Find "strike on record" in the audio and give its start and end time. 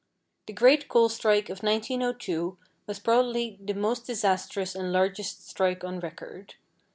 5.47-6.55